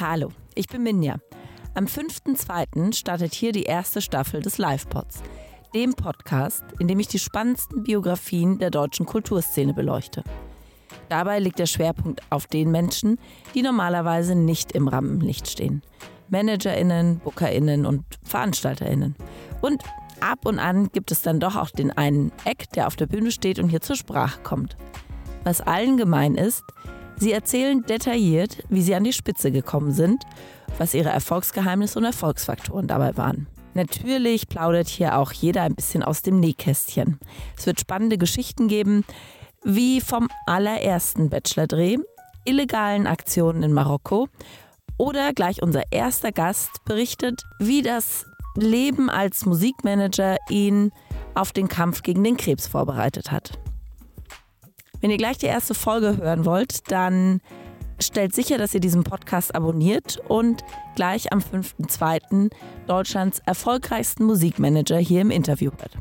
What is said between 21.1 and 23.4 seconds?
es dann doch auch den einen Eck, der auf der Bühne